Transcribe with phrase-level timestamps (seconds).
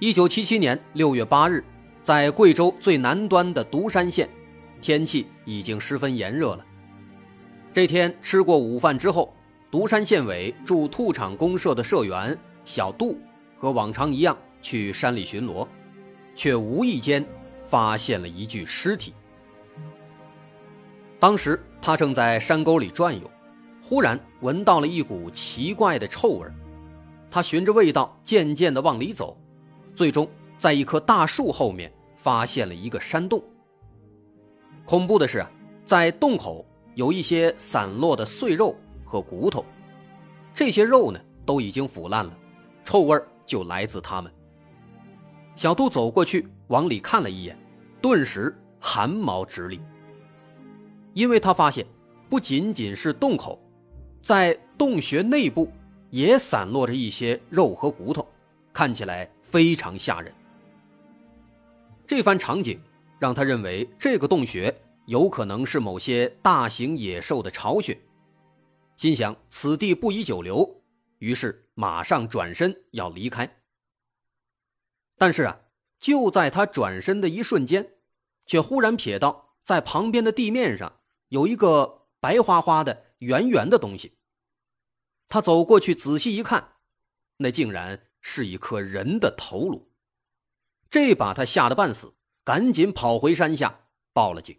[0.00, 1.64] 一九七七年六月八日，
[2.04, 4.28] 在贵州最南端的独山县，
[4.80, 6.64] 天气已经十分炎热了。
[7.72, 9.34] 这天吃过午饭之后，
[9.72, 13.18] 独山县委驻兔场公社的社员小杜
[13.58, 15.66] 和往常一样去山里巡逻，
[16.36, 17.26] 却无意间
[17.68, 19.12] 发现了一具尸体。
[21.18, 23.28] 当时他正在山沟里转悠，
[23.82, 26.46] 忽然闻到了一股奇怪的臭味
[27.28, 29.36] 他循着味道渐渐地往里走。
[29.98, 30.28] 最终，
[30.60, 33.42] 在一棵大树后面发现了一个山洞。
[34.84, 35.44] 恐怖的是，
[35.84, 39.64] 在洞口有一些散落的碎肉和骨头，
[40.54, 42.32] 这些肉呢都已经腐烂了，
[42.84, 44.32] 臭味就来自它们。
[45.56, 47.58] 小杜走过去往里看了一眼，
[48.00, 49.80] 顿时汗毛直立，
[51.12, 51.84] 因为他发现，
[52.30, 53.60] 不仅仅是洞口，
[54.22, 55.68] 在洞穴内部
[56.10, 58.24] 也散落着一些肉和骨头。
[58.72, 60.32] 看起来非常吓人。
[62.06, 62.80] 这番场景
[63.18, 64.74] 让他认为这个洞穴
[65.06, 67.98] 有可能是某些大型野兽的巢穴，
[68.96, 70.82] 心想此地不宜久留，
[71.18, 73.60] 于是马上转身要离开。
[75.16, 75.60] 但是啊，
[75.98, 77.94] 就在他转身的一瞬间，
[78.46, 84.16] 却忽然瞥到在旁边的地面上有一个白花花的、圆圆的东西。
[85.28, 86.76] 他走过去仔细一看，
[87.36, 88.07] 那竟然……
[88.20, 89.90] 是一颗人的头颅，
[90.90, 92.14] 这把他吓得半死，
[92.44, 94.58] 赶紧跑回山下报了警。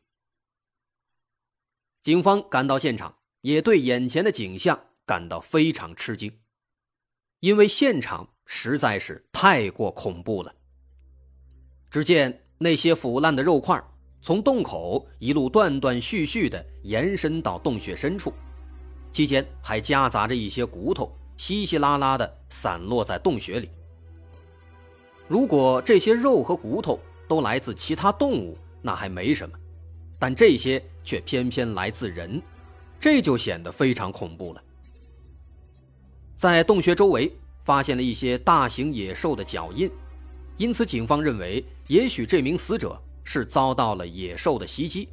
[2.02, 6.40] 警方赶到现场，也对眼前的景象感到非常吃惊，
[7.42, 10.56] 因为现场实在是太过恐怖了。
[11.92, 13.84] 只见那些腐烂的肉块
[14.22, 18.34] 从洞口一路断断续续的延伸到洞穴深处，
[19.12, 21.12] 期间还夹杂着一些骨头。
[21.40, 23.70] 稀稀拉拉的散落在洞穴里。
[25.26, 29.58] 如果这些肉和骨头都来自其他动物，那还没什么，
[30.20, 32.42] 但这些却偏偏来自人，
[33.00, 34.62] 这就显得非常恐怖了。
[36.36, 37.32] 在洞穴周围
[37.64, 39.90] 发现了一些大型野兽的脚印，
[40.58, 45.08] 因此警方认为，也许这名死者是遭到了野兽的袭击，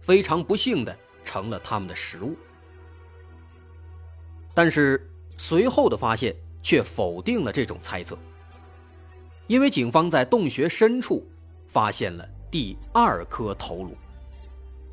[0.00, 2.36] 非常不幸的成了他们的食物。
[4.54, 5.08] 但是。
[5.44, 6.32] 随后的发现
[6.62, 8.16] 却否定了这种猜测，
[9.48, 11.28] 因为警方在洞穴深处
[11.66, 13.96] 发现了第二颗头颅，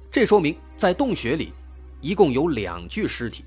[0.09, 1.53] 这说明在洞穴里
[2.01, 3.45] 一共有两具尸体。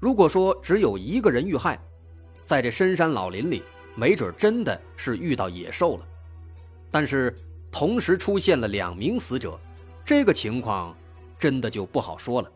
[0.00, 1.78] 如果说只有一个人遇害，
[2.44, 3.62] 在这深山老林里，
[3.94, 6.06] 没准真的是遇到野兽了，
[6.90, 7.32] 但是
[7.70, 9.56] 同时出现了两名死者，
[10.04, 10.96] 这个情况
[11.38, 12.50] 真的就不好说了，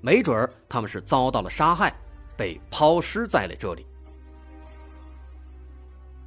[0.00, 1.94] 没准他们是遭到了杀害。
[2.36, 3.86] 被抛尸在了这里。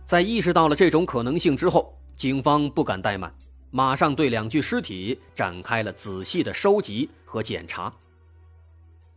[0.06, 3.34] 在意识到了这种可能性之后，警方不敢怠慢，
[3.70, 7.94] 马上对两具尸体展开了仔细的收集和检查。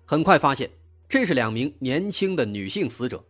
[0.05, 0.71] 很快发现，
[1.09, 3.25] 这是两名年轻的女性死者，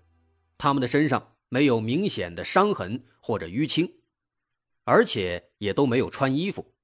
[0.59, 3.89] 她们的身上没有明显的伤痕或者淤青，
[4.83, 6.75] 而且也都没有穿衣服，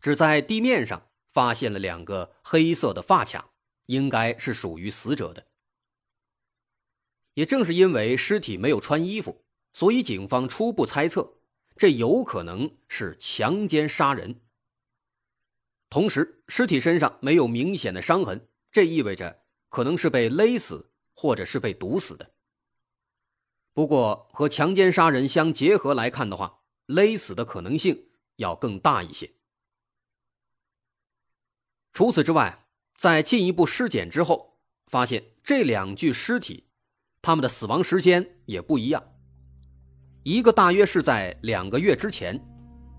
[0.00, 3.50] 只在地面上发现了两个黑色的发卡，
[3.86, 5.44] 应该是属于死者的。
[7.34, 11.38] 也正是因为尸体没有穿衣服，所以警方初步猜测，
[11.76, 14.40] 这有可能是强奸杀人。
[15.88, 22.32] 同时，尸体身上没有明显的伤痕，这意味着可能是被勒死或者是被毒死的。
[23.74, 29.32] 不过，和强奸杀人相结合来看的话，勒死的可能性要更大一些。
[31.92, 36.68] 除此之外，在进一步尸检之后，发现这两具尸体。
[37.22, 39.00] 他们的死亡时间也不一样，
[40.24, 42.36] 一个大约是在两个月之前，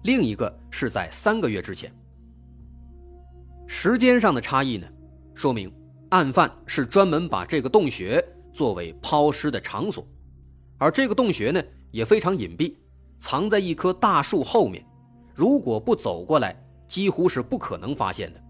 [0.04, 1.94] 另一个是在三个月之前。
[3.68, 4.88] 时间上的差异呢，
[5.36, 5.70] 说明
[6.12, 8.24] 案犯是专门把这个洞穴
[8.54, 10.08] 作为抛尸的场所，
[10.78, 11.62] 而这个洞穴呢
[11.92, 12.74] 也非常隐蔽，
[13.20, 14.86] 藏在一棵大树后面，
[15.36, 16.56] 如果不走过来，
[16.88, 18.42] 几乎是不可能发现的。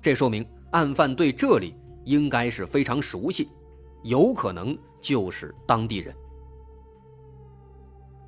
[0.00, 1.74] 这说明案犯对这里
[2.06, 3.50] 应该是非常熟悉。
[4.02, 6.16] 有可能就是当地人。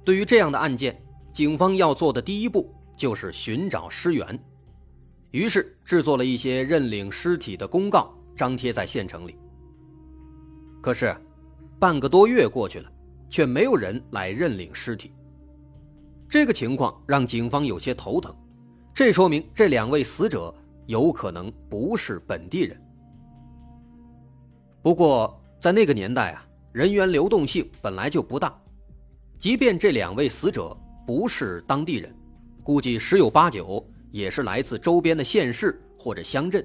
[0.04, 1.02] 对于这样的案件，
[1.32, 4.38] 警方要做的第一步就是寻找尸源，
[5.30, 9.34] 于是制作了一些认领尸体的公告，张贴在县城里。
[10.82, 11.16] 可是，
[11.80, 12.92] 半个多月过去了，
[13.30, 15.14] 却没有人来认领尸体。
[16.28, 18.36] 这个情况让警方有些头疼，
[18.92, 22.80] 这说明这两位死者有可能不是本地人。
[24.82, 26.45] 不过，在那个年代啊，
[26.76, 28.54] 人员流动性本来就不大，
[29.38, 30.76] 即便这两位死者。
[31.06, 32.14] 不是当地人，
[32.62, 36.62] 估计十有八九也是来自周边的县市或者乡镇。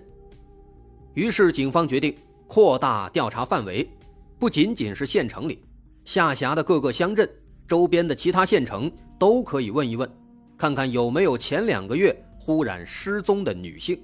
[1.13, 2.13] 于是，警方决定
[2.45, 3.89] 扩大调查范围，
[4.37, 5.63] 不仅仅是县城里，
[6.03, 7.29] 下辖的各个乡镇、
[7.65, 10.09] 周边的其他县城都可以问一问，
[10.57, 13.97] 看看有没有前两个月忽然失踪的女性。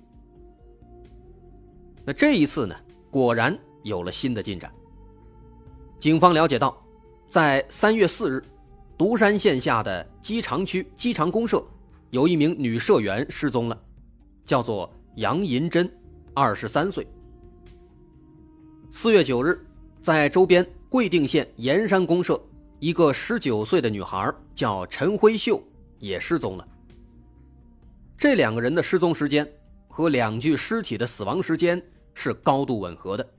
[2.06, 2.74] 那这一次呢，
[3.12, 4.72] 果然有了新的进展。
[6.00, 6.78] 警方了解到，
[7.28, 8.44] 在三月四日。
[8.98, 11.64] 独山县下的机场区机场公社，
[12.10, 13.80] 有一名女社员失踪了，
[14.44, 15.88] 叫做杨银珍，
[16.34, 17.06] 二十三岁。
[18.90, 19.64] 四月九日，
[20.02, 22.42] 在周边贵定县盐山公社，
[22.80, 25.62] 一个十九岁的女孩叫陈辉秀
[26.00, 26.68] 也失踪了。
[28.18, 29.48] 这两个人的失踪时间
[29.88, 31.80] 和两具尸体的死亡时间
[32.16, 33.30] 是高度吻合的，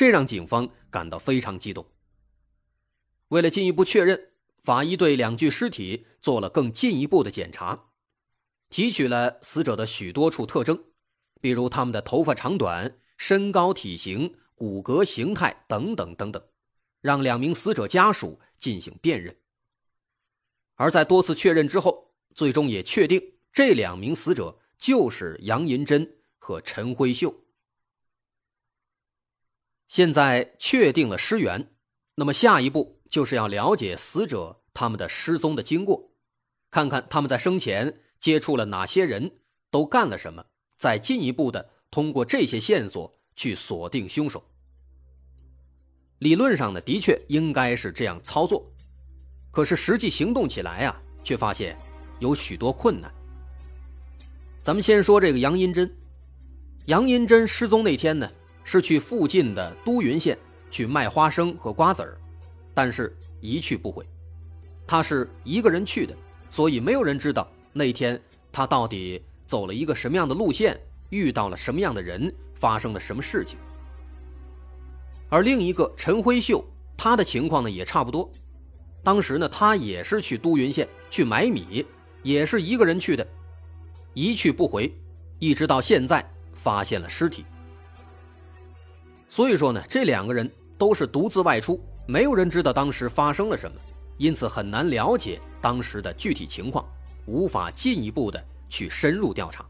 [0.00, 1.84] 这让警方感到非常激动。
[3.28, 4.28] 为了进一步确认。
[4.62, 7.86] 法医对两具尸体做了更进一步的检查，
[8.70, 10.84] 提取了死者的许多处特征，
[11.40, 16.42] 比如他们的头发长短、身高、体型、骨骼形态等等等等，
[17.02, 19.36] 让两名死者家属进行辨认。
[20.76, 27.34] 而在多次确认之后，最终也确定这两名死者就是杨银珍和陈辉秀。
[29.90, 31.68] 现在确定了尸源，
[32.14, 33.00] 那么下一步。
[33.10, 36.12] 就是要了解死者他们的失踪的经过，
[36.70, 39.28] 看看他们在生前接触了哪些人，
[39.68, 40.44] 都干了什么，
[40.76, 44.40] 再进一步的通过这些线索去锁定凶手。
[46.20, 48.64] 理论上呢，的确应该是这样操作，
[49.50, 51.76] 可是实际行动起来啊，却发现
[52.20, 53.12] 有许多困难。
[54.62, 55.92] 咱们先说这个杨银珍，
[56.86, 58.30] 杨银珍失踪那天呢，
[58.64, 60.36] 是去附近的都匀县
[60.70, 62.16] 去卖花生和瓜子儿。
[62.72, 64.06] 但是一去不回，
[64.86, 66.14] 他是一个人去的，
[66.50, 68.18] 所以没有人知道那天
[68.52, 70.80] 他到底走了一个什么样的路线，
[71.10, 73.58] 遇到了什么样的人，发生了什么事情。
[75.28, 76.64] 而另一个陈辉秀，
[76.96, 78.30] 他的情况呢也差不多，
[79.02, 81.84] 当时呢他也是去都匀县去买米，
[82.22, 83.26] 也是一个人去的，
[84.14, 84.92] 一去不回，
[85.38, 86.24] 一直到现在
[86.54, 87.44] 发现了尸体。
[89.30, 91.80] 所以说呢，这两个人都是独自外出。
[92.06, 93.80] 没有人知道当时发生了什么，
[94.18, 96.84] 因此很难了解当时的具体情况，
[97.26, 99.64] 无法进一步的去深入调查。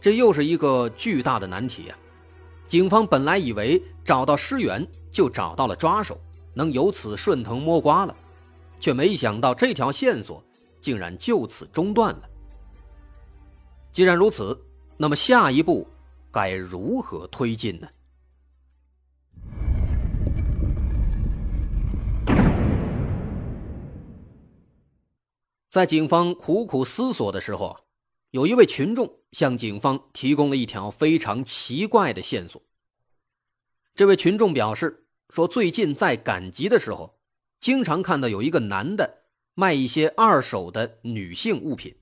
[0.00, 1.96] 这又是一个巨大的难题啊！
[2.66, 6.20] 警方本来以为找到尸源就找到了抓手，
[6.52, 8.14] 能由此顺藤摸瓜了，
[8.80, 10.42] 却没想到这条线索
[10.80, 12.22] 竟然就此中断了。
[13.92, 14.60] 既然如此，
[14.96, 15.86] 那么下一步
[16.34, 17.88] 该如何推进呢？
[25.70, 27.86] 在警方苦苦思索的时候，
[28.30, 32.60] 有一位群众向警方提供了一条非常奇怪的线索。
[33.94, 37.20] 这位群众表示说，最近在赶集的时候，
[37.60, 39.22] 经常看到有一个男的
[39.54, 41.96] 卖一些二手的女性物品。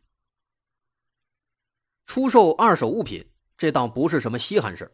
[2.07, 3.27] 出售二手物品，
[3.63, 4.91] 这倒不是什么稀罕事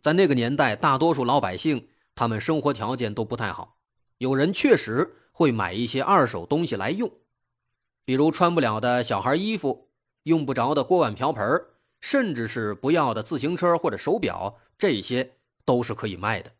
[0.00, 3.80] 在那个年代，大多数老百姓他们生活条件都不太好，
[4.18, 7.10] 有人确实会买一些二手东西来用。
[8.04, 9.90] 比如穿不了的小孩衣服，
[10.22, 11.44] 用不着的锅碗瓢盆，
[12.00, 16.52] 甚至是不要的自行车或者手表，这些都是可以卖的。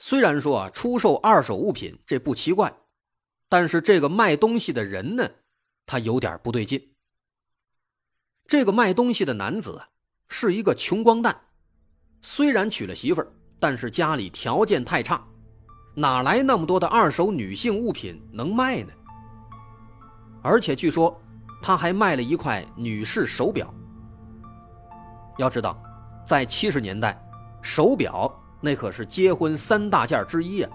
[0.00, 2.74] 虽然说啊，出售二手物品这不奇怪，
[3.48, 5.30] 但是这个卖东西的人呢，
[5.86, 6.96] 他有点不对劲。
[8.48, 9.80] 这个卖东西的男子
[10.30, 11.38] 是一个穷光蛋，
[12.22, 13.26] 虽然娶了媳妇儿，
[13.58, 15.22] 但是家里条件太差，
[15.94, 18.92] 哪来那么多的二手女性物品能卖呢？
[20.40, 21.20] 而且据说，
[21.60, 23.74] 他还卖了一块女士手表。
[25.36, 25.76] 要知道，
[26.24, 27.20] 在七十年代，
[27.60, 30.70] 手表那可是结婚三大件之一啊。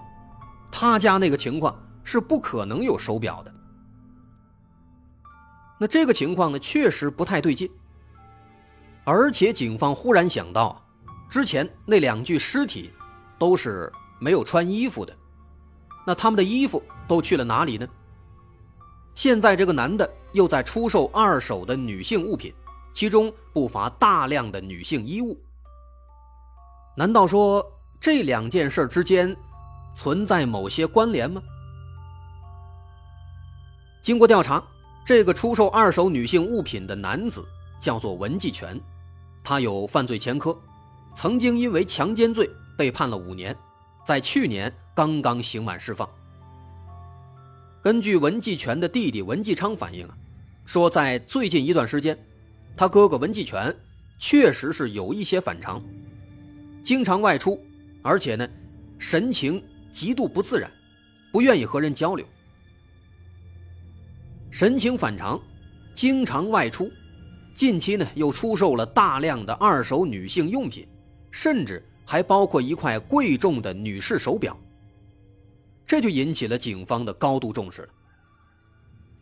[0.70, 3.54] 他家那个情况是不可能有手表的。
[5.80, 7.70] 那这个情况呢，确实不太对劲。
[9.06, 10.84] 而且警方忽然想到，
[11.30, 12.90] 之前那两具尸体
[13.38, 15.16] 都是没有穿衣服的，
[16.04, 17.86] 那他们的衣服都去了哪里呢？
[19.14, 22.52] 现在这个男的又在出售二手的女性物品，
[22.92, 25.40] 其中不乏大量的女性衣物。
[26.96, 27.64] 难道说
[28.00, 29.34] 这两件事之间
[29.94, 31.40] 存在某些关联吗？
[34.02, 34.60] 经过调查，
[35.04, 37.46] 这个出售二手女性物品的男子
[37.80, 38.80] 叫做文继全，
[39.48, 40.60] 他有犯罪前科，
[41.14, 43.56] 曾经因为强奸罪被判了五年，
[44.04, 46.08] 在去年刚刚刑满释放。
[47.80, 50.18] 根据文继全的弟弟文继昌反映啊，
[50.64, 52.18] 说在最近一段时间，
[52.76, 53.72] 他哥哥文继全
[54.18, 55.80] 确实是有一些反常，
[56.82, 57.64] 经常外出，
[58.02, 58.48] 而且呢，
[58.98, 59.62] 神情
[59.92, 60.68] 极度不自然，
[61.30, 62.26] 不愿意和人交流。
[64.50, 65.40] 神情反常，
[65.94, 66.90] 经常外出，
[67.56, 70.86] 近期呢又出售了大量的二手女性用品，
[71.30, 74.54] 甚至还包括一块贵重的女士手表。
[75.86, 77.88] 这就引起了警方的高度重视了。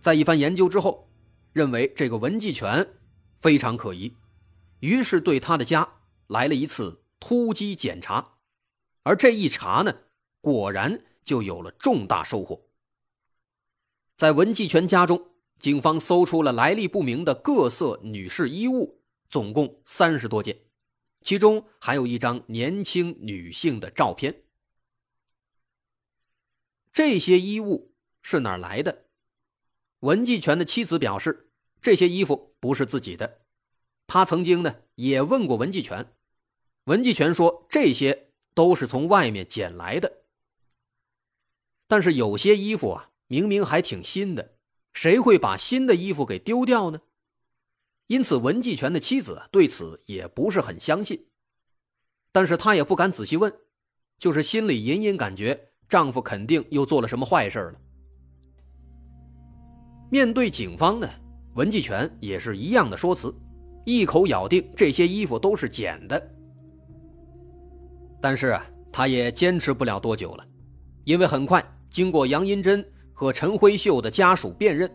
[0.01, 1.09] 在一番研究之后，
[1.53, 2.85] 认为这个文继全
[3.39, 4.13] 非常可疑，
[4.81, 5.89] 于是对他的家
[6.27, 8.33] 来了一次突击检查。
[9.05, 9.95] 而这一查呢，
[10.41, 12.61] 果然就有了重大收获。
[14.17, 15.23] 在文继全家中，
[15.65, 20.59] 警方搜出了来历不明的各色女士衣物，总共三十多件，
[21.23, 24.43] 其中还有一张年轻女性的照片。
[26.93, 29.07] 这些衣物是哪来的？
[30.01, 31.49] 文继全的妻子表示，
[31.81, 33.41] 这些衣服不是自己的。
[34.07, 36.13] 他曾经呢也问过文继全，
[36.85, 40.25] 文继全说这些都是从外面捡来的。
[41.87, 44.54] 但是有些衣服啊，明明还挺新的，
[44.95, 47.01] 谁会把新的衣服给丢掉呢？
[48.07, 51.27] 因此，文继全的妻子对此也不是很相信，
[52.33, 53.53] 但是他也不敢仔细问，
[54.19, 55.69] 就是心里隐隐感觉。
[55.87, 57.75] 丈夫肯定又做了什么坏事了。
[60.11, 61.09] 面对警方呢，
[61.55, 63.35] 文继全也是一样的说辞，
[63.85, 66.35] 一口咬定这些衣服都是捡的。
[68.21, 70.47] 但是啊，他也坚持不了多久了，
[71.05, 74.91] 因为很快经过杨银珍和陈辉秀的家属辨认，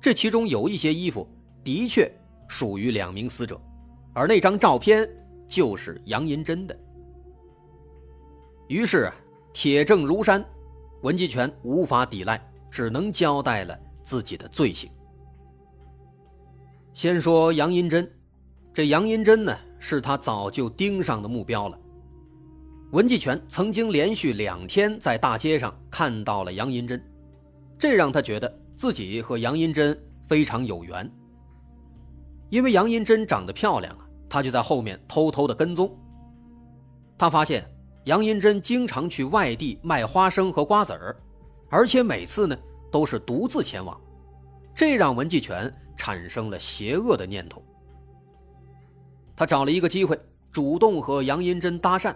[0.00, 1.28] 这其中有一些衣服
[1.62, 2.10] 的确
[2.48, 3.60] 属于两名死者，
[4.14, 5.06] 而那张照片
[5.46, 6.74] 就是杨银珍的。
[8.68, 9.12] 于是。
[9.50, 10.44] 铁证如山，
[11.00, 14.88] 文继全无法抵赖，只能交代了自己的罪行。
[16.92, 18.08] 先说杨银珍，
[18.72, 21.80] 这杨银珍呢，是他早就盯上的目标了。
[22.92, 27.02] 文继全曾经连续两天在大街上看到了杨银珍，
[27.78, 31.10] 这让他觉得自己和杨银珍非常有缘。
[32.50, 35.96] 因为杨银珍长得漂亮啊，他就在后面偷偷的跟踪。
[37.16, 37.66] 他发现。
[38.04, 41.14] 杨银珍经常去外地卖花生和瓜子儿，
[41.68, 42.56] 而且每次呢
[42.90, 44.00] 都是独自前往，
[44.74, 47.62] 这让文继全产生了邪恶的念头。
[49.36, 50.18] 他找了一个机会，
[50.50, 52.14] 主动和杨银珍搭讪，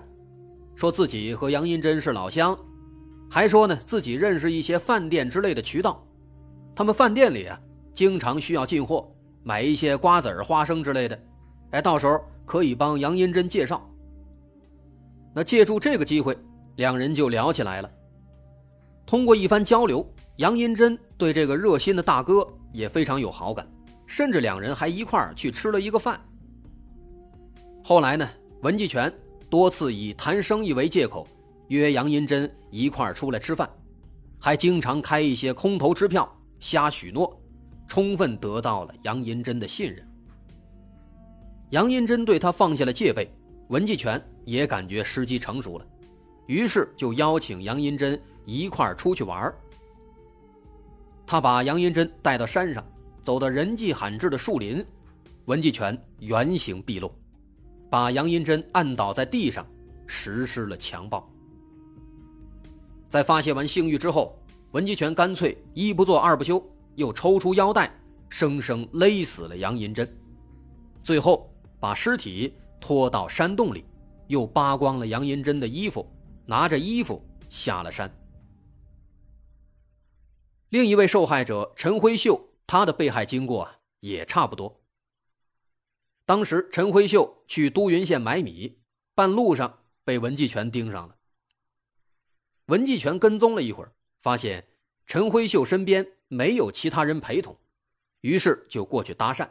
[0.74, 2.58] 说自己和杨银珍是老乡，
[3.32, 6.06] 还说呢自己认识一些饭店之类的渠道，
[6.74, 7.58] 他们饭店里啊
[7.94, 9.10] 经常需要进货，
[9.42, 11.18] 买一些瓜子儿、花生之类的，
[11.70, 13.90] 哎，到时候可以帮杨银珍介绍。
[15.32, 16.36] 那借助这个机会，
[16.76, 17.90] 两人就聊起来了。
[19.06, 23.66] 通过一番交流，杨银珍对这个热心的大哥也非常有好感，
[24.06, 26.20] 甚至两人还一块儿去吃了一个饭。
[27.82, 28.28] 后来呢，
[28.60, 29.10] 文继全
[29.48, 31.26] 多次以谈生意为借口，
[31.72, 33.66] 约杨银珍一块儿出来吃饭，
[34.38, 37.34] 还经常开一些空头支票，瞎许诺，
[37.88, 40.06] 充分得到了杨银珍的信任。
[41.70, 43.26] 杨银珍对他放下了戒备。
[43.68, 45.86] 文继全也感觉时机成熟了，
[46.46, 49.50] 于是就邀请杨银珍一块儿出去玩
[51.24, 52.84] 他把杨银珍带到山上，
[53.22, 54.84] 走到人迹罕至的树林，
[55.46, 57.10] 文继全原形毕露，
[57.88, 59.66] 把杨银珍按倒在地上，
[60.06, 61.26] 实施了强暴。
[63.12, 64.34] 在发泄完性欲之后，
[64.70, 67.94] 文继全干脆一不做二不休，又抽出腰带，
[68.30, 70.10] 生生勒死了杨银珍，
[71.02, 72.54] 最后把尸体。
[72.80, 73.84] 拖到山洞里，
[74.28, 76.04] 又扒光了杨银珍的衣服，
[76.46, 78.10] 拿着衣服下了山。
[80.70, 83.68] 另一位受害者陈辉秀，他的被害经过
[84.00, 84.80] 也差不多。
[86.24, 88.78] 当时陈辉秀去都匀县买米，
[89.14, 91.14] 半路上被文继全盯上了。
[92.72, 94.66] 文继全跟踪了一会儿，发现
[95.04, 97.54] 陈辉秀身边没有其他人陪同，
[98.22, 99.50] 于是就过去搭讪。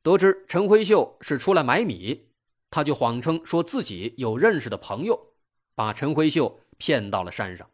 [0.00, 2.28] 得知陈辉秀是出来买米，
[2.70, 5.34] 他就谎称说自己有认识的朋友，
[5.74, 7.68] 把陈辉秀骗到了山上。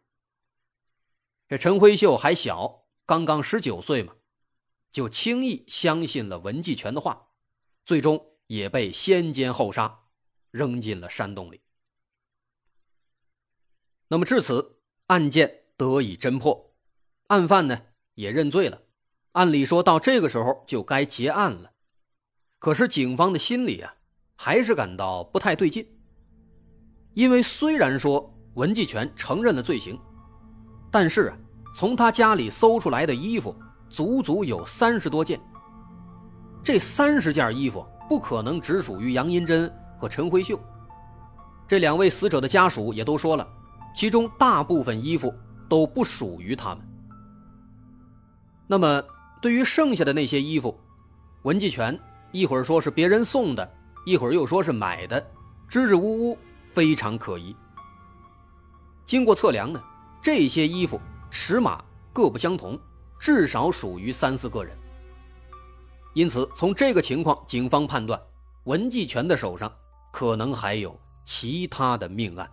[1.47, 4.15] 这陈辉秀还小，刚刚十九岁嘛，
[4.91, 7.27] 就轻易相信了文继全的话，
[7.85, 10.05] 最终也被先奸后杀，
[10.49, 11.61] 扔进了山洞里。
[14.11, 16.71] 那么至此，案件得以侦破，
[17.27, 17.79] 案犯呢
[18.15, 18.81] 也认罪了。
[19.33, 21.71] 按理说到这个时候就该结案了，
[22.57, 23.93] 可是警方的心里啊，
[24.35, 25.87] 还是感到不太对劲。
[27.13, 29.99] 因为虽然说文继全承认了罪行，
[30.91, 31.37] 但是啊，
[31.75, 33.55] 从他家里搜出来的衣服
[33.91, 35.39] 足足有三十多件。
[36.63, 40.59] 这三十件衣服不可能只属于杨银珍和陈辉秀，
[41.67, 43.47] 这两位死者的家属也都说了。
[43.99, 45.33] 其中大部分衣服
[45.67, 46.79] 都不属于他们。
[48.65, 49.03] 那么，
[49.41, 50.79] 对于剩下的那些衣服，
[51.41, 51.99] 文继全
[52.31, 53.69] 一会儿说是别人送的，
[54.05, 55.19] 一会儿又说是买的，
[55.67, 57.53] 支支吾吾，非常可疑。
[59.05, 59.83] 经过测量呢，
[60.21, 60.97] 这些衣服
[61.29, 62.79] 尺码各不相同，
[63.19, 64.77] 至少属于三四个人。
[66.13, 68.17] 因此，从这个情况，警方判断
[68.63, 69.69] 文继全的手上
[70.13, 72.49] 可能还有其他的命案。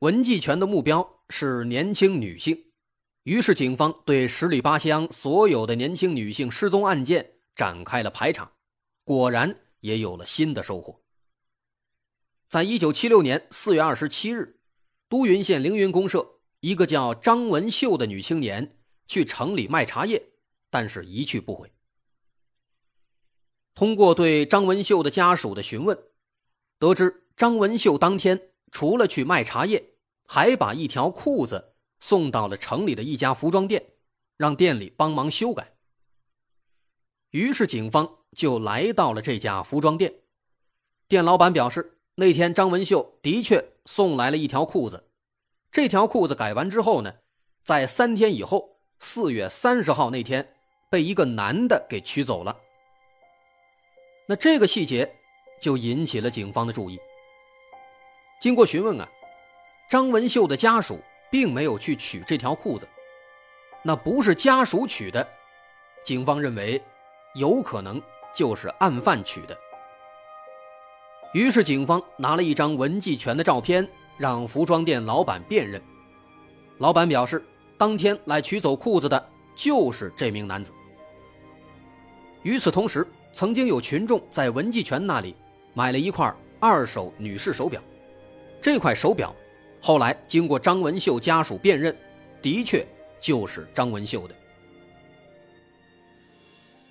[0.00, 2.66] 文继全的目标是年轻女性，
[3.22, 8.52] 于是警方对十里八乡所有的年轻女性失踪案件展开了排查，
[9.04, 11.00] 果然也有了新的收获。
[12.46, 14.60] 在一九七六年四月二十七日，
[15.08, 18.76] 都匀县凌云公社一个叫张文秀的女青年
[19.06, 20.22] 去城里卖茶叶，
[20.68, 21.72] 但是一去不回。
[23.74, 25.98] 通过对张文秀的家属的询问，
[26.78, 28.50] 得知张文秀当天。
[28.70, 29.92] 除了去卖茶叶，
[30.26, 33.84] 还把一条裤子送到了城里的一家服装店，
[34.36, 35.74] 让店里帮忙修改。
[37.30, 40.14] 于是警方就来到了这家服装店，
[41.08, 45.08] 店老板表示，那天张文秀的确送来了一条裤子，
[45.70, 47.16] 这条裤子改完之后呢，
[47.62, 50.54] 在三天以后，四月三十号那天，
[50.90, 52.56] 被一个男的给取走了。
[54.28, 55.16] 那这个细节
[55.60, 56.98] 就引起了警方的注意。
[58.38, 59.08] 经过询问啊，
[59.88, 62.86] 张文秀的家属并没有去取这条裤子，
[63.82, 65.26] 那不是家属取的，
[66.04, 66.80] 警方认为
[67.34, 68.00] 有可能
[68.34, 69.56] 就是案犯取的。
[71.32, 75.82] 于是警方拿了一张文继全的照片，让服装店老板辨认。
[76.78, 77.44] 老板表示，
[77.78, 80.72] 当天来取走裤子的就是这名男子。
[82.42, 85.34] 与此同时，曾经有群众在文继全那里
[85.74, 87.82] 买了一块二手女士手表。
[88.66, 89.32] 这块手表，
[89.80, 91.96] 后来经过张文秀家属辨认，
[92.42, 92.84] 的确
[93.20, 94.34] 就是张文秀的。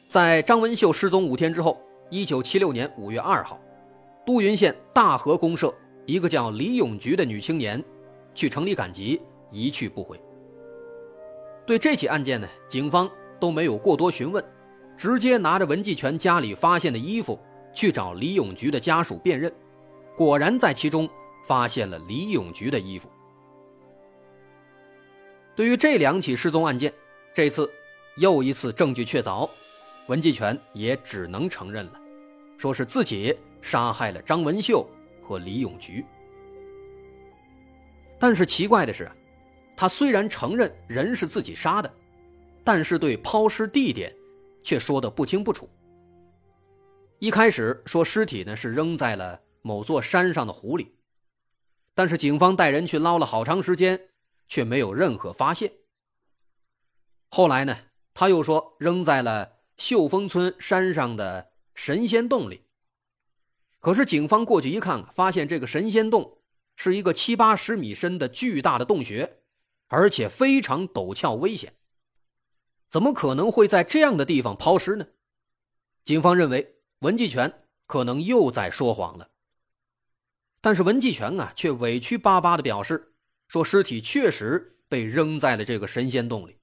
[0.07, 1.77] 在张文秀失踪五天之后，
[2.09, 3.59] 一九七六年五月二号，
[4.25, 7.83] 都匀县大河公社一个叫李永菊的女青年，
[8.33, 10.17] 去城里赶集，一去不回。
[11.65, 14.41] 对这起案件呢，警方都没有过多询问，
[14.95, 17.38] 直接拿着文继全家里发现的衣服
[17.73, 19.51] 去找李永菊的家属辨认，
[20.15, 21.05] 果然在其中。
[21.45, 23.10] 发现了李永菊的衣服。
[25.55, 26.91] 对于这两起失踪案件，
[27.34, 27.71] 这次
[28.17, 29.49] 又一次证据确凿，
[30.08, 32.01] 文继全也只能承认了，
[32.58, 34.86] 说是自己杀害了张文秀
[35.23, 36.03] 和李永菊。
[38.17, 39.10] 但是奇怪的是，
[39.77, 41.93] 他虽然承认人是自己杀的，
[42.63, 44.13] 但是对抛尸地点
[44.63, 45.69] 却说的不清不楚。
[47.19, 50.94] 一开始说尸体呢是扔在了某座山上的湖里。
[51.95, 54.10] 但是警方带人去捞了好长时间，
[54.47, 55.71] 却没有任何发现。
[57.29, 57.75] 后来呢，
[58.13, 62.62] 他又说扔在了秀峰村山上的神仙洞里。
[63.79, 66.39] 可是警方过去一看，发现这个神仙洞
[66.75, 69.38] 是一个七八十米深的巨大的洞穴，
[69.88, 71.75] 而且非常陡峭危险。
[72.89, 75.08] 怎么可能会在这样的地方抛尸呢？
[76.03, 79.29] 警方认为文继全可能又在说谎了。
[80.65, 83.13] 但是文继全啊，却委屈巴巴的表示
[83.49, 86.58] 说，尸体确实被扔在了这个神仙洞里。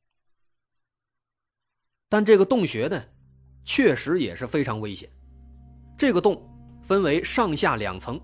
[2.09, 3.01] 但这个洞穴呢，
[3.63, 5.09] 确实也是非常危险。
[5.97, 6.45] 这个洞
[6.83, 8.21] 分为上下两层，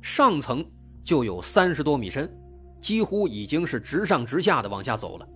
[0.00, 0.64] 上层
[1.04, 2.34] 就有三十多米深，
[2.80, 5.28] 几乎已经是直上直下的往下走了。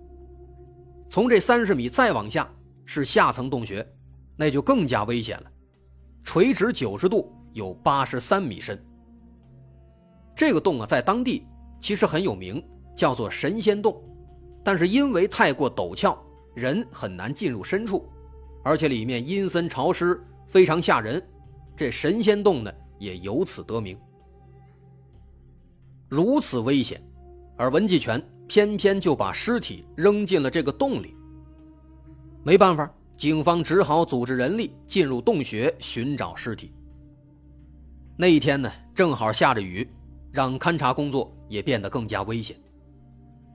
[1.10, 2.50] 从这三十米再往下
[2.86, 3.86] 是下层洞穴，
[4.36, 5.52] 那就更加危险了，
[6.24, 8.82] 垂直九十度，有八十三米深。
[10.34, 11.46] 这个洞啊，在当地
[11.78, 12.62] 其实很有名，
[12.94, 14.02] 叫做神仙洞，
[14.64, 16.16] 但是因为太过陡峭，
[16.54, 18.08] 人很难进入深处，
[18.62, 21.22] 而且里面阴森潮湿，非常吓人，
[21.76, 23.98] 这神仙洞呢也由此得名。
[26.08, 27.02] 如此危险，
[27.56, 31.16] 而文继全偏偏就把尸体扔进了这个洞里。
[32.42, 36.72] 没办法，警方只好组织人力进入洞穴寻找尸体。
[38.16, 39.88] 那一天呢，正好下着雨，
[40.32, 42.56] 让勘察工作也变得更加危险。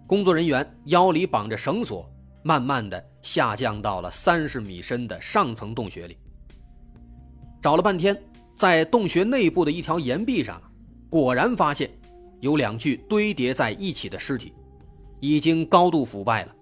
[0.06, 2.10] 工作人员腰里绑着绳索，
[2.44, 6.18] 慢慢的下降到了三十米深的上层洞穴里。
[7.62, 8.16] 找了半天，
[8.56, 10.62] 在洞穴内部的一条岩壁上，
[11.10, 11.90] 果然发现。
[12.40, 14.54] 有两具堆叠在一起的尸体，
[15.20, 16.56] 已经高度腐败了。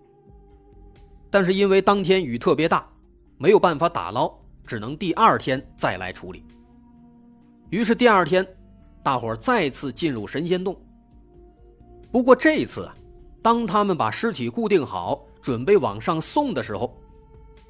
[1.29, 2.89] 但是因为当天雨特别大，
[3.37, 4.33] 没有办法打捞，
[4.65, 6.45] 只能第二天再来处理。
[7.71, 8.47] 于是第二天，
[9.05, 10.75] 大伙再次进入神仙洞。
[12.11, 12.89] 不过这一次，
[13.39, 16.99] 当他们把尸体固定好，准备往上送的时候，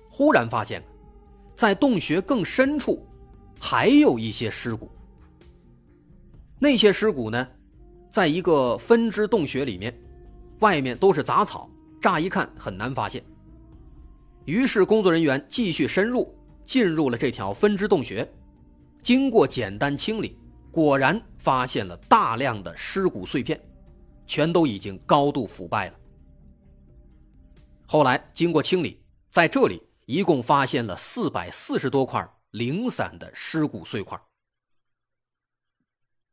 [0.10, 0.82] 忽然发现，
[1.54, 3.06] 在洞穴更深处，
[3.60, 4.90] 还有一些尸骨。
[6.58, 7.46] 那些尸骨呢？
[8.10, 9.94] 在一个分支洞穴里面，
[10.60, 11.70] 外面都是杂草，
[12.00, 13.22] 乍一看很难发现。
[14.46, 18.26] 于是工作人员继续深入，进入了这条分支洞穴。
[19.02, 20.40] 经过简单清理，
[20.76, 23.58] 果然发现了大量的尸骨碎片，
[24.28, 25.98] 全都已经高度腐败了。
[27.88, 34.22] 后来经过清理，在这里一共发现了四百四十多块零散的尸骨碎块。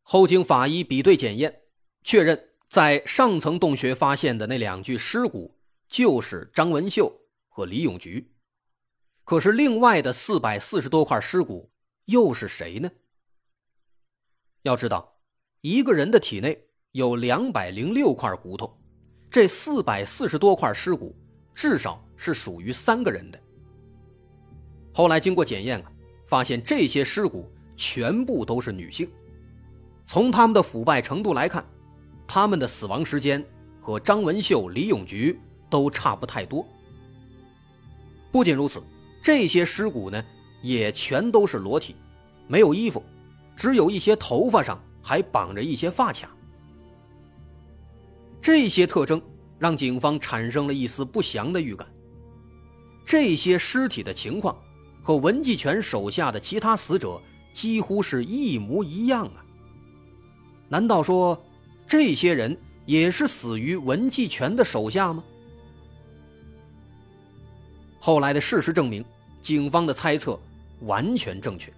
[0.02, 1.60] 后经法医比对检验。
[2.02, 7.16] 确认在上层洞穴发现的那两具尸骨就是张文秀
[7.48, 8.34] 和李永菊，
[9.22, 11.70] 可是另外的四百四十多块尸骨
[12.06, 12.90] 又是谁呢？
[14.62, 15.12] 要知道，
[15.60, 16.58] 一个人的体内
[16.92, 18.78] 有两百零六块骨头，
[19.30, 21.14] 这四百四十多块尸骨
[21.52, 23.38] 至少是属于三个人的。
[24.92, 25.92] 后来经过检验啊，
[26.26, 29.10] 发现这些尸骨全部都是女性，
[30.06, 31.64] 从他们的腐败程度来看。
[32.24, 33.44] 他们的死亡时间
[33.78, 36.66] 和张文秀、李永菊都差不太多。
[38.30, 38.82] 不仅如此，
[39.20, 40.24] 这些尸骨呢
[40.62, 41.94] 也全都是裸体，
[42.46, 43.02] 没有衣服，
[43.56, 46.28] 只有一些头发上还绑着一些发卡。
[48.40, 49.20] 这些特征
[49.58, 51.86] 让警方产生了一丝不祥的预感。
[53.04, 54.56] 这些尸体的情况
[55.02, 57.20] 和文继全手下的其他死者
[57.52, 59.44] 几乎是一模一样啊！
[60.68, 61.38] 难道说？
[61.86, 65.22] 这些人也是死于文继全的手下吗？
[68.00, 69.04] 后来的事实证明，
[69.42, 70.38] 警方的猜测
[70.80, 71.72] 完全正确。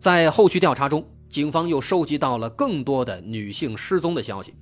[0.00, 4.54] 在后续调查中，警方又收集到了更多的女性失踪的消息，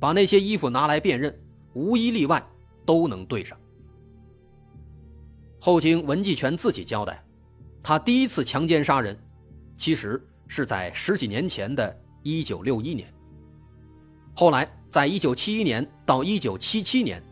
[0.00, 1.32] 把那些衣服拿来辨认，
[1.72, 2.44] 无一例外
[2.84, 3.56] 都能对上。
[5.60, 7.22] 后经文继全自己交代，
[7.80, 9.16] 他第一次强奸杀人，
[9.76, 11.96] 其实是在十几年前的。
[12.22, 13.10] 一九六一年，
[14.34, 17.22] 后来在一九七一年到一九七七年，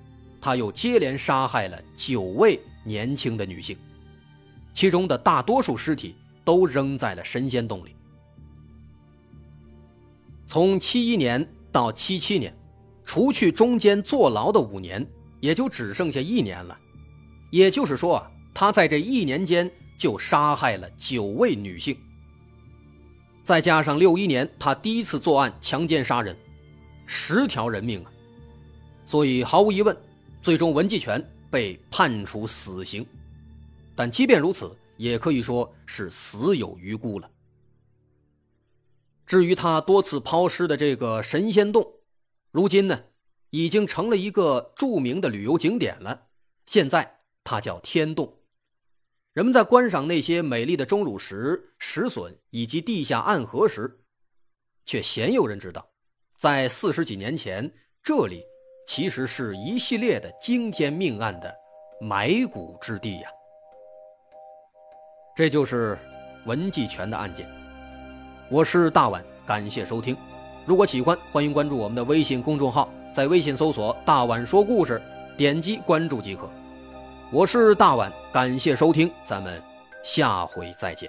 [0.40, 3.76] 他又接连杀害了九位年轻的女性，
[4.72, 6.14] 其中的大多数尸体
[6.48, 7.94] 都扔在了神仙洞里。
[10.46, 12.56] 从七一年到七七年，
[13.04, 15.06] 除去中间坐牢的五年，
[15.40, 16.74] 也就只剩下一年了。
[17.50, 21.94] 也就是说啊，他在这一年间就杀害了九位女性。
[23.44, 26.34] 再加上六一年他第一次作案强奸杀人，
[27.04, 28.10] 十条人命啊！
[29.04, 29.94] 所以毫无疑问，
[30.40, 33.04] 最终文继全被判处死刑。
[33.94, 37.30] 但即便如此，也可以说是死有余辜了。
[39.24, 41.94] 至于他多次抛尸的这个神仙洞，
[42.50, 43.04] 如今呢，
[43.50, 46.26] 已经成了一个著名的旅游景点了。
[46.66, 48.34] 现在它叫天洞。
[49.32, 54.00] 人们在观赏那些美丽的钟乳石、石笋以及地下暗河时，
[54.84, 55.88] 却鲜有人知道，
[56.36, 58.42] 在四十几年前，这里
[58.86, 61.54] 其实是一系列的惊天命案的
[62.00, 63.30] 埋骨之地呀。
[65.38, 65.96] 这就是
[66.46, 67.46] 文继全的案件。
[68.48, 70.16] 我是大碗，感谢收听。
[70.66, 75.00] 如果喜欢，欢迎关注我们的微信公众号，在微信搜索“大碗说故事”，
[75.38, 76.50] 点击关注即可。
[77.30, 79.62] 我是大碗，感谢收听，咱们
[80.02, 81.08] 下回再见。